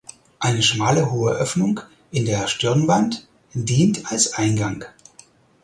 Eine 0.39 0.63
schmale 0.63 1.11
hohe 1.11 1.33
Öffnung 1.33 1.79
in 2.09 2.25
der 2.25 2.47
Stirnwand 2.47 3.27
dient 3.53 4.11
als 4.11 4.33
Eingang. 4.33 4.83